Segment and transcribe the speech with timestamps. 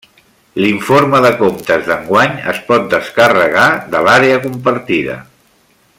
[0.61, 5.21] L'informe de comptes d'enguany es pot descarregar de l'àrea compartida.